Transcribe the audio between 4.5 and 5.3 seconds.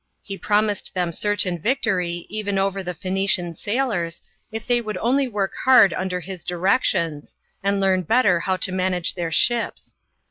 if they would only